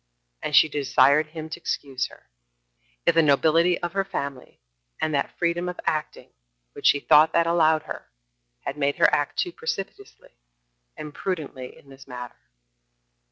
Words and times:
And 0.41 0.55
she 0.55 0.67
desired 0.67 1.27
him 1.27 1.47
to 1.49 1.59
excuse 1.59 2.07
her, 2.07 2.23
if 3.05 3.13
the 3.13 3.21
nobility 3.21 3.77
of 3.83 3.93
her 3.93 4.03
family, 4.03 4.59
and 4.99 5.13
that 5.13 5.37
freedom 5.37 5.69
of 5.69 5.79
acting 5.85 6.31
which 6.73 6.87
she 6.87 6.99
thought 7.01 7.33
that 7.33 7.45
allowed 7.45 7.83
her, 7.83 8.09
had 8.61 8.79
made 8.79 8.95
her 8.95 9.13
act 9.13 9.37
too 9.37 9.51
precipitately 9.51 10.33
and 10.97 11.09
imprudently 11.09 11.77
in 11.77 11.89
this 11.89 12.07
matter. 12.07 12.37